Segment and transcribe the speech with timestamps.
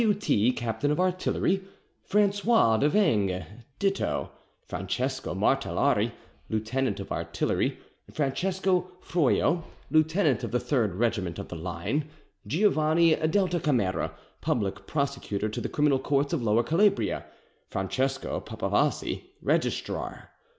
[0.01, 0.15] W.
[0.17, 0.51] T.
[0.51, 1.61] captain of Artillery.
[2.01, 3.43] Francois de Venge,
[3.77, 4.31] ditto.
[4.65, 6.11] Francesco Martellari,
[6.49, 7.77] lieutenant of Artillery.
[8.11, 9.61] Francesco Froio,
[9.91, 12.09] lieutenant in the 3rd regiment of the line.
[12.47, 17.25] Giovanni delta Camera, Public Prosecutor to the Criminal Courts of Lower Calabria.
[17.69, 20.31] Francesco Papavassi, registrar.